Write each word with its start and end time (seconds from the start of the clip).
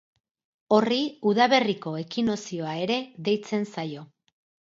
Horri 0.77 0.95
udaberriko 1.31 1.93
ekinozioa 2.03 2.73
ere 2.87 2.97
deitzen 3.27 3.67
zaio. 3.77 4.09